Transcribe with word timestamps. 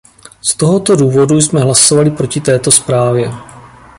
Z 0.41 0.55
tohoto 0.55 0.95
důvodu 0.95 1.41
jsme 1.41 1.59
hlasovali 1.61 2.11
proti 2.11 2.41
této 2.41 2.71
zprávě. 2.71 3.31